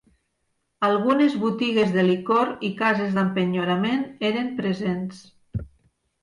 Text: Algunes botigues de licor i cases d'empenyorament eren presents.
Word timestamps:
Algunes 0.85 1.35
botigues 1.43 1.93
de 1.97 2.05
licor 2.07 2.49
i 2.69 2.71
cases 2.79 3.13
d'empenyorament 3.19 4.03
eren 4.31 4.51
presents. 4.63 5.23